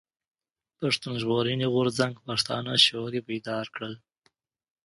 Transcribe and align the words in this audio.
پښتون 0.79 1.13
ژغورني 1.21 1.67
غورځنګ 1.73 2.13
پښتانه 2.27 2.71
شعوري 2.85 3.19
بيدار 3.27 3.65
کړل. 3.75 3.93